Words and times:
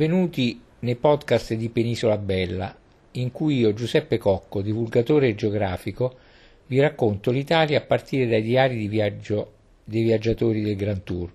Benvenuti 0.00 0.58
nei 0.78 0.96
podcast 0.96 1.52
di 1.52 1.68
Penisola 1.68 2.16
Bella, 2.16 2.74
in 3.12 3.30
cui 3.30 3.58
io, 3.58 3.74
Giuseppe 3.74 4.16
Cocco, 4.16 4.62
divulgatore 4.62 5.34
geografico, 5.34 6.16
vi 6.68 6.80
racconto 6.80 7.30
l'Italia 7.30 7.76
a 7.76 7.82
partire 7.82 8.26
dai 8.26 8.40
diari 8.40 8.78
di 8.78 8.88
viaggio 8.88 9.52
dei 9.84 10.02
viaggiatori 10.02 10.62
del 10.62 10.76
Grand 10.76 11.02
Tour, 11.02 11.30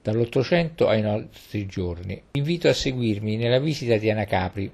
dall'Ottocento 0.00 0.88
ai 0.88 1.02
nostri 1.02 1.66
giorni. 1.66 2.22
Vi 2.30 2.38
invito 2.38 2.68
a 2.68 2.72
seguirmi 2.72 3.36
nella 3.36 3.58
visita 3.58 3.98
di 3.98 4.08
Anacapri. 4.08 4.72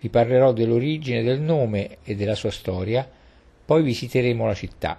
Vi 0.00 0.08
parlerò 0.08 0.54
dell'origine 0.54 1.22
del 1.22 1.42
nome 1.42 1.98
e 2.02 2.14
della 2.14 2.34
sua 2.34 2.50
storia, 2.50 3.06
poi 3.62 3.82
visiteremo 3.82 4.46
la 4.46 4.54
città. 4.54 4.98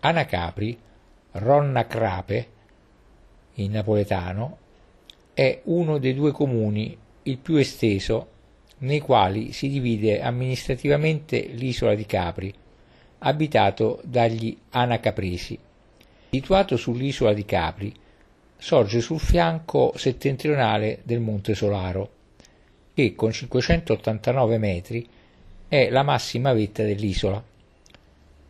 Anacapri, 0.00 0.78
Ronna 1.30 1.86
Crape, 1.86 2.48
in 3.54 3.70
napoletano, 3.70 4.58
è 5.34 5.60
uno 5.64 5.98
dei 5.98 6.14
due 6.14 6.30
comuni, 6.30 6.96
il 7.24 7.38
più 7.38 7.56
esteso, 7.56 8.28
nei 8.78 9.00
quali 9.00 9.52
si 9.52 9.68
divide 9.68 10.22
amministrativamente 10.22 11.40
l'isola 11.52 11.96
di 11.96 12.06
Capri, 12.06 12.54
abitato 13.18 14.00
dagli 14.04 14.56
Anacapresi. 14.70 15.58
Situato 16.30 16.76
sull'isola 16.76 17.32
di 17.32 17.44
Capri, 17.44 17.92
sorge 18.56 19.00
sul 19.00 19.18
fianco 19.18 19.92
settentrionale 19.96 21.00
del 21.02 21.20
Monte 21.20 21.54
Solaro, 21.54 22.10
che 22.94 23.14
con 23.16 23.32
589 23.32 24.58
metri 24.58 25.06
è 25.66 25.90
la 25.90 26.02
massima 26.04 26.52
vetta 26.52 26.84
dell'isola. 26.84 27.42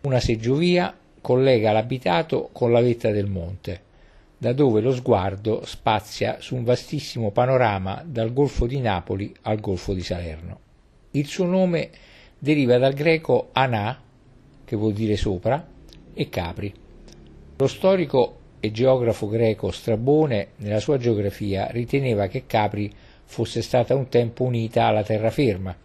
Una 0.02 0.20
seggiovia 0.20 0.94
collega 1.20 1.72
l'abitato 1.72 2.50
con 2.52 2.70
la 2.72 2.82
vetta 2.82 3.10
del 3.10 3.26
monte 3.26 3.92
da 4.36 4.52
dove 4.52 4.80
lo 4.80 4.92
sguardo 4.92 5.64
spazia 5.64 6.36
su 6.40 6.54
un 6.54 6.64
vastissimo 6.64 7.30
panorama 7.30 8.02
dal 8.04 8.32
Golfo 8.32 8.66
di 8.66 8.80
Napoli 8.80 9.34
al 9.42 9.60
Golfo 9.60 9.92
di 9.92 10.02
Salerno. 10.02 10.60
Il 11.12 11.26
suo 11.26 11.46
nome 11.46 11.90
deriva 12.38 12.76
dal 12.78 12.92
greco 12.92 13.50
anà, 13.52 14.00
che 14.64 14.76
vuol 14.76 14.92
dire 14.92 15.16
sopra, 15.16 15.66
e 16.12 16.28
Capri. 16.28 16.72
Lo 17.56 17.66
storico 17.66 18.36
e 18.60 18.70
geografo 18.70 19.28
greco 19.28 19.70
Strabone, 19.70 20.48
nella 20.56 20.80
sua 20.80 20.98
geografia, 20.98 21.68
riteneva 21.70 22.26
che 22.26 22.44
Capri 22.46 22.92
fosse 23.24 23.62
stata 23.62 23.94
un 23.94 24.08
tempo 24.08 24.44
unita 24.44 24.84
alla 24.84 25.02
terraferma, 25.02 25.76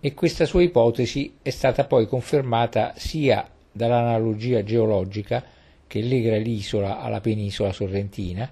e 0.00 0.14
questa 0.14 0.44
sua 0.44 0.62
ipotesi 0.62 1.34
è 1.42 1.50
stata 1.50 1.84
poi 1.84 2.06
confermata 2.06 2.92
sia 2.96 3.48
dall'analogia 3.72 4.62
geologica 4.62 5.42
che 5.88 6.00
lega 6.00 6.36
l'isola 6.36 7.00
alla 7.00 7.20
penisola 7.20 7.72
sorrentina, 7.72 8.48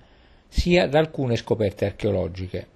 sia 0.49 0.89
da 0.89 0.99
alcune 0.99 1.37
scoperte 1.37 1.85
archeologiche. 1.85 2.67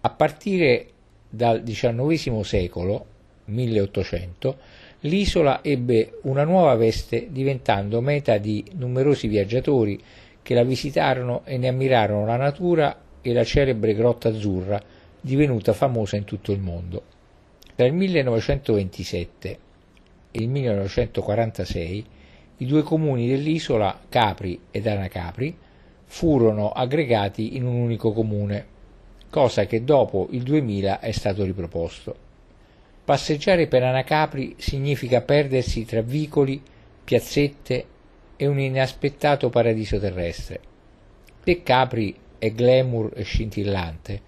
A 0.00 0.10
partire 0.10 0.86
dal 1.28 1.62
XIX 1.62 2.40
secolo, 2.40 3.04
1800, 3.46 4.56
l'isola 5.00 5.62
ebbe 5.62 6.20
una 6.22 6.44
nuova 6.44 6.74
veste 6.76 7.28
diventando 7.30 8.00
meta 8.00 8.38
di 8.38 8.64
numerosi 8.76 9.26
viaggiatori 9.26 10.00
che 10.42 10.54
la 10.54 10.64
visitarono 10.64 11.42
e 11.44 11.58
ne 11.58 11.68
ammirarono 11.68 12.24
la 12.24 12.36
natura 12.36 12.98
e 13.20 13.32
la 13.32 13.44
celebre 13.44 13.94
Grotta 13.94 14.28
Azzurra, 14.28 14.80
divenuta 15.20 15.72
famosa 15.72 16.16
in 16.16 16.24
tutto 16.24 16.52
il 16.52 16.60
mondo. 16.60 17.02
Tra 17.74 17.84
il 17.84 17.92
1927 17.92 19.58
e 20.30 20.38
il 20.38 20.48
1946 20.48 22.04
i 22.58 22.66
due 22.66 22.82
comuni 22.82 23.28
dell'isola, 23.28 24.00
Capri 24.08 24.60
ed 24.70 24.86
Anacapri, 24.86 25.56
furono 26.04 26.70
aggregati 26.70 27.56
in 27.56 27.64
un 27.64 27.74
unico 27.74 28.12
comune, 28.12 28.66
cosa 29.30 29.66
che 29.66 29.84
dopo 29.84 30.28
il 30.30 30.42
2000 30.42 31.00
è 31.00 31.10
stato 31.12 31.44
riproposto. 31.44 32.26
Passeggiare 33.04 33.66
per 33.66 33.82
Anacapri 33.82 34.54
significa 34.58 35.20
perdersi 35.20 35.84
tra 35.84 36.02
vicoli, 36.02 36.60
piazzette 37.04 37.84
e 38.36 38.46
un 38.46 38.58
inaspettato 38.58 39.48
paradiso 39.50 39.98
terrestre. 39.98 40.60
Se 41.44 41.62
Capri 41.62 42.14
è 42.38 42.50
glamour 42.50 43.12
e 43.14 43.22
scintillante, 43.22 44.20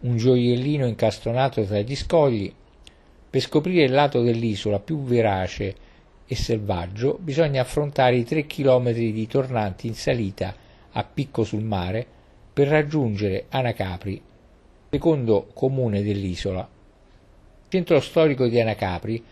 un 0.00 0.16
gioiellino 0.16 0.86
incastonato 0.86 1.62
tra 1.64 1.80
gli 1.80 1.94
scogli, 1.94 2.52
per 3.30 3.40
scoprire 3.40 3.84
il 3.84 3.92
lato 3.92 4.22
dell'isola 4.22 4.78
più 4.78 5.02
verace 5.02 5.74
e 6.26 6.34
selvaggio 6.34 7.18
bisogna 7.20 7.60
affrontare 7.60 8.16
i 8.16 8.24
tre 8.24 8.46
chilometri 8.46 9.12
di 9.12 9.26
tornanti 9.26 9.86
in 9.86 9.94
salita 9.94 10.54
a 10.92 11.04
picco 11.04 11.44
sul 11.44 11.62
mare 11.62 12.06
per 12.52 12.68
raggiungere 12.68 13.46
Anacapri, 13.48 14.20
secondo 14.90 15.48
comune 15.52 16.02
dell'isola. 16.02 16.60
Il 16.60 17.68
centro 17.68 18.00
storico 18.00 18.46
di 18.46 18.60
Anacapri 18.60 19.24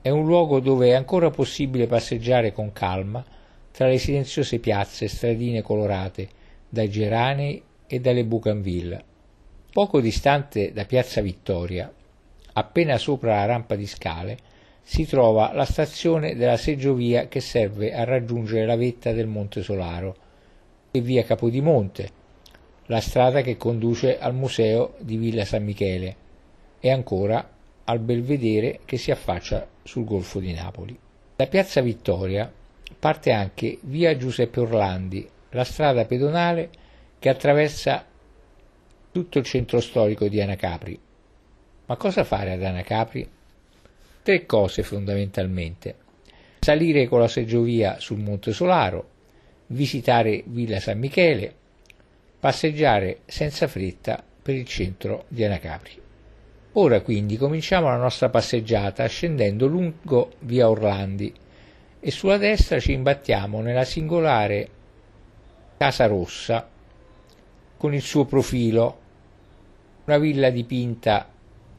è 0.00 0.10
un 0.10 0.24
luogo 0.24 0.60
dove 0.60 0.88
è 0.88 0.92
ancora 0.92 1.30
possibile 1.30 1.86
passeggiare 1.86 2.52
con 2.52 2.72
calma 2.72 3.24
tra 3.70 3.86
le 3.86 3.98
silenziose 3.98 4.58
piazze 4.58 5.04
e 5.04 5.08
stradine 5.08 5.62
colorate 5.62 6.28
dai 6.68 6.90
geranei 6.90 7.62
e 7.86 8.00
dalle 8.00 8.24
bougainville. 8.24 9.04
Poco 9.72 10.00
distante 10.00 10.72
da 10.72 10.84
Piazza 10.84 11.20
Vittoria, 11.20 11.92
appena 12.52 12.96
sopra 12.96 13.36
la 13.36 13.44
rampa 13.46 13.74
di 13.74 13.86
scale, 13.86 14.38
si 14.86 15.06
trova 15.06 15.52
la 15.54 15.64
stazione 15.64 16.36
della 16.36 16.58
seggiovia 16.58 17.26
che 17.26 17.40
serve 17.40 17.94
a 17.94 18.04
raggiungere 18.04 18.66
la 18.66 18.76
vetta 18.76 19.12
del 19.12 19.26
Monte 19.26 19.62
Solaro 19.62 20.14
e 20.90 21.00
via 21.00 21.24
Capodimonte, 21.24 22.10
la 22.86 23.00
strada 23.00 23.40
che 23.40 23.56
conduce 23.56 24.18
al 24.18 24.34
museo 24.34 24.94
di 24.98 25.16
Villa 25.16 25.46
San 25.46 25.64
Michele 25.64 26.16
e 26.78 26.90
ancora 26.90 27.48
al 27.84 27.98
belvedere 27.98 28.80
che 28.84 28.98
si 28.98 29.10
affaccia 29.10 29.66
sul 29.82 30.04
Golfo 30.04 30.38
di 30.38 30.52
Napoli. 30.52 30.96
Da 31.34 31.46
Piazza 31.46 31.80
Vittoria 31.80 32.52
parte 32.98 33.32
anche 33.32 33.78
via 33.82 34.16
Giuseppe 34.16 34.60
Orlandi, 34.60 35.26
la 35.50 35.64
strada 35.64 36.04
pedonale 36.04 36.70
che 37.18 37.30
attraversa 37.30 38.04
tutto 39.10 39.38
il 39.38 39.44
centro 39.44 39.80
storico 39.80 40.28
di 40.28 40.42
Anacapri. 40.42 40.98
Ma 41.86 41.96
cosa 41.96 42.22
fare 42.22 42.52
ad 42.52 42.62
Anacapri? 42.62 43.28
Tre 44.24 44.46
cose 44.46 44.82
fondamentalmente. 44.82 45.96
Salire 46.60 47.06
con 47.06 47.20
la 47.20 47.28
seggiovia 47.28 48.00
sul 48.00 48.20
Monte 48.20 48.54
Solaro, 48.54 49.08
visitare 49.66 50.42
Villa 50.46 50.80
San 50.80 50.98
Michele, 50.98 51.54
passeggiare 52.40 53.18
senza 53.26 53.68
fretta 53.68 54.24
per 54.42 54.54
il 54.54 54.64
centro 54.64 55.26
di 55.28 55.44
Anacapri. 55.44 56.00
Ora 56.72 57.02
quindi 57.02 57.36
cominciamo 57.36 57.88
la 57.88 57.98
nostra 57.98 58.30
passeggiata 58.30 59.04
scendendo 59.06 59.66
lungo 59.66 60.32
via 60.40 60.70
Orlandi 60.70 61.30
e 62.00 62.10
sulla 62.10 62.38
destra 62.38 62.80
ci 62.80 62.92
imbattiamo 62.92 63.60
nella 63.60 63.84
singolare 63.84 64.68
Casa 65.76 66.06
Rossa 66.06 66.66
con 67.76 67.92
il 67.92 68.02
suo 68.02 68.24
profilo, 68.24 68.98
una 70.06 70.16
villa 70.16 70.48
dipinta 70.48 71.28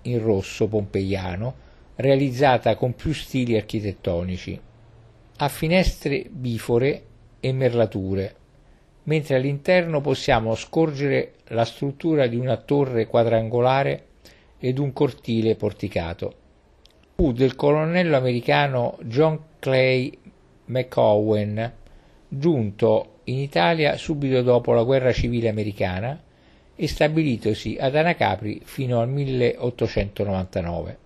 in 0.03 0.22
rosso 0.22 0.67
pompeiano 0.67 1.63
realizzata 1.95 2.75
con 2.75 2.94
più 2.94 3.13
stili 3.13 3.56
architettonici. 3.56 4.59
Ha 5.38 5.47
finestre 5.47 6.25
bifore 6.29 7.03
e 7.39 7.53
merlature, 7.53 8.35
mentre 9.03 9.35
all'interno 9.35 10.01
possiamo 10.01 10.56
scorgere 10.56 11.33
la 11.50 11.66
struttura 11.66 12.28
di 12.28 12.38
una 12.38 12.57
torre 12.57 13.07
quadrangolare 13.07 14.06
ed 14.59 14.79
un 14.79 14.94
cortile 14.94 15.56
porticato. 15.56 16.33
Fu 17.16 17.31
del 17.31 17.56
colonnello 17.56 18.17
americano 18.17 18.97
John 19.03 19.39
Clay 19.59 20.17
McOwen, 20.66 21.73
giunto 22.27 23.19
in 23.25 23.38
Italia 23.38 23.97
subito 23.97 24.41
dopo 24.41 24.73
la 24.73 24.83
guerra 24.83 25.13
civile 25.13 25.50
americana 25.50 26.22
e 26.75 26.88
stabilitosi 26.88 27.77
ad 27.79 27.95
Anacapri 27.95 28.62
fino 28.63 29.00
al 29.00 29.09
1899. 29.09 31.05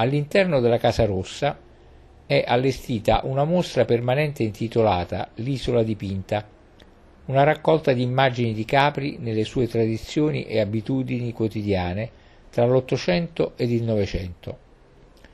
All'interno 0.00 0.60
della 0.60 0.78
Casa 0.78 1.04
Rossa 1.04 1.58
è 2.24 2.42
allestita 2.46 3.20
una 3.24 3.44
mostra 3.44 3.84
permanente 3.84 4.42
intitolata 4.42 5.28
L'isola 5.34 5.82
dipinta, 5.82 6.48
una 7.26 7.42
raccolta 7.42 7.92
di 7.92 8.00
immagini 8.00 8.54
di 8.54 8.64
Capri 8.64 9.18
nelle 9.20 9.44
sue 9.44 9.68
tradizioni 9.68 10.46
e 10.46 10.58
abitudini 10.58 11.34
quotidiane 11.34 12.10
tra 12.48 12.64
l'Ottocento 12.64 13.52
ed 13.56 13.70
il 13.70 13.82
Novecento. 13.82 14.56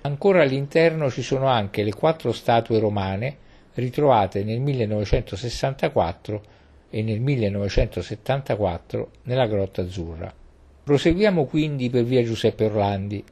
Ancora 0.00 0.42
all'interno 0.42 1.12
ci 1.12 1.22
sono 1.22 1.46
anche 1.46 1.84
le 1.84 1.94
quattro 1.94 2.32
statue 2.32 2.80
romane 2.80 3.36
ritrovate 3.74 4.42
nel 4.42 4.58
1964 4.58 6.42
e 6.90 7.02
nel 7.02 7.20
1974 7.20 9.10
nella 9.22 9.46
Grotta 9.46 9.82
Azzurra. 9.82 10.34
Proseguiamo 10.82 11.44
quindi 11.44 11.88
per 11.88 12.02
via 12.02 12.24
Giuseppe 12.24 12.64
Orlandi, 12.64 13.24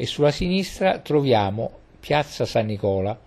e 0.00 0.06
sulla 0.06 0.30
sinistra 0.30 1.00
troviamo 1.00 1.72
Piazza 1.98 2.46
San 2.46 2.66
Nicola, 2.66 3.18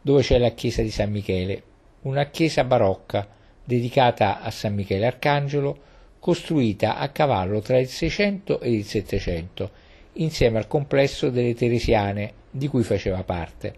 dove 0.00 0.22
c'è 0.22 0.38
la 0.38 0.52
chiesa 0.52 0.80
di 0.80 0.90
San 0.90 1.10
Michele, 1.10 1.62
una 2.02 2.24
chiesa 2.30 2.64
barocca 2.64 3.28
dedicata 3.62 4.40
a 4.40 4.50
San 4.50 4.74
Michele 4.74 5.04
Arcangelo 5.04 5.78
costruita 6.18 6.96
a 6.96 7.10
cavallo 7.10 7.60
tra 7.60 7.78
il 7.78 7.88
600 7.88 8.60
e 8.60 8.72
il 8.72 8.86
700, 8.86 9.70
insieme 10.14 10.56
al 10.56 10.66
complesso 10.66 11.28
delle 11.28 11.54
Teresiane, 11.54 12.32
di 12.50 12.68
cui 12.68 12.82
faceva 12.82 13.22
parte. 13.22 13.74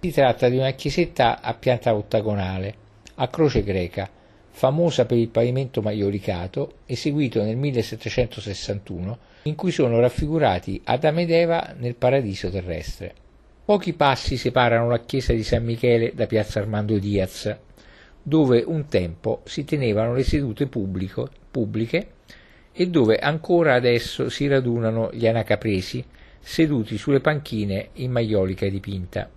Si 0.00 0.10
tratta 0.10 0.48
di 0.48 0.56
una 0.56 0.72
chiesetta 0.72 1.40
a 1.40 1.54
pianta 1.54 1.94
ottagonale, 1.94 2.74
a 3.14 3.28
croce 3.28 3.62
greca, 3.62 4.10
famosa 4.54 5.04
per 5.04 5.18
il 5.18 5.28
pavimento 5.28 5.82
maiolicato, 5.82 6.74
eseguito 6.86 7.42
nel 7.42 7.56
1761, 7.56 9.18
in 9.42 9.56
cui 9.56 9.72
sono 9.72 9.98
raffigurati 9.98 10.80
Adamo 10.84 11.20
ed 11.20 11.30
Eva 11.32 11.74
nel 11.76 11.96
paradiso 11.96 12.48
terrestre. 12.50 13.12
Pochi 13.64 13.94
passi 13.94 14.36
separano 14.36 14.88
la 14.88 15.00
chiesa 15.00 15.32
di 15.32 15.42
San 15.42 15.64
Michele 15.64 16.12
da 16.14 16.26
piazza 16.26 16.60
Armando 16.60 16.96
Diaz, 16.98 17.54
dove 18.22 18.62
un 18.64 18.86
tempo 18.86 19.42
si 19.44 19.64
tenevano 19.64 20.14
le 20.14 20.22
sedute 20.22 20.68
pubblico, 20.68 21.28
pubbliche 21.50 22.10
e 22.72 22.86
dove 22.86 23.16
ancora 23.16 23.74
adesso 23.74 24.28
si 24.28 24.46
radunano 24.46 25.10
gli 25.12 25.26
anacapresi 25.26 26.04
seduti 26.38 26.96
sulle 26.96 27.20
panchine 27.20 27.88
in 27.94 28.12
maiolica 28.12 28.68
dipinta. 28.68 29.28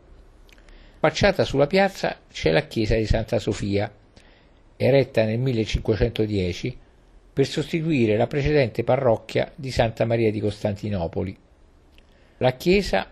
Affacciata 0.95 1.43
sulla 1.43 1.67
piazza 1.67 2.17
c'è 2.31 2.51
la 2.51 2.67
chiesa 2.67 2.95
di 2.95 3.05
Santa 3.05 3.39
Sofia, 3.39 3.91
eretta 4.77 5.25
nel 5.25 5.39
1510 5.39 6.77
per 7.33 7.45
sostituire 7.45 8.15
la 8.15 8.27
precedente 8.27 8.83
parrocchia 8.83 9.51
di 9.56 9.71
Santa 9.71 10.06
Maria 10.06 10.31
di 10.31 10.39
Costantinopoli. 10.39 11.38
La 12.38 12.53
chiesa 12.53 13.12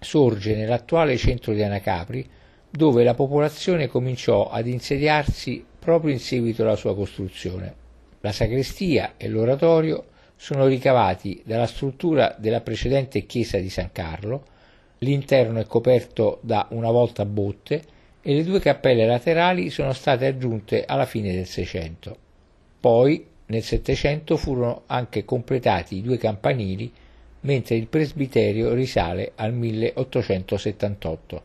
sorge 0.00 0.56
nell'attuale 0.56 1.16
centro 1.16 1.52
di 1.52 1.62
Anacapri, 1.62 2.28
dove 2.70 3.04
la 3.04 3.14
popolazione 3.14 3.86
cominciò 3.86 4.48
ad 4.48 4.66
insediarsi 4.66 5.64
proprio 5.78 6.12
in 6.12 6.20
seguito 6.20 6.62
alla 6.62 6.76
sua 6.76 6.94
costruzione. 6.94 7.74
La 8.20 8.32
sagrestia 8.32 9.14
e 9.16 9.28
l'oratorio 9.28 10.06
sono 10.36 10.66
ricavati 10.66 11.42
dalla 11.44 11.66
struttura 11.66 12.34
della 12.38 12.60
precedente 12.60 13.26
chiesa 13.26 13.58
di 13.58 13.68
San 13.68 13.90
Carlo, 13.92 14.44
l'interno 14.98 15.60
è 15.60 15.66
coperto 15.66 16.38
da 16.42 16.66
una 16.70 16.90
volta 16.90 17.22
a 17.22 17.26
botte 17.26 17.82
e 18.22 18.34
le 18.34 18.44
due 18.44 18.60
cappelle 18.60 19.06
laterali 19.06 19.70
sono 19.70 19.92
state 19.92 20.26
aggiunte 20.26 20.84
alla 20.84 21.06
fine 21.06 21.32
del 21.32 21.46
Seicento. 21.46 22.16
Poi 22.80 23.26
nel 23.46 23.62
Settecento 23.62 24.36
furono 24.36 24.82
anche 24.86 25.24
completati 25.24 25.96
i 25.96 26.02
due 26.02 26.18
campanili, 26.18 26.92
mentre 27.40 27.76
il 27.76 27.86
presbiterio 27.86 28.72
risale 28.74 29.32
al 29.34 29.52
1878. 29.52 31.42